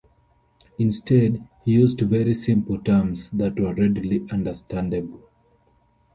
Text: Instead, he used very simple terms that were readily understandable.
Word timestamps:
Instead, 0.79 1.47
he 1.63 1.73
used 1.73 2.01
very 2.01 2.33
simple 2.33 2.79
terms 2.79 3.29
that 3.29 3.59
were 3.59 3.75
readily 3.75 4.27
understandable. 4.31 5.29